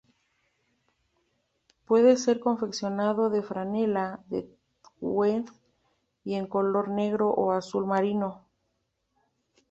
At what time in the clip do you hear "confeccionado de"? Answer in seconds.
2.39-3.43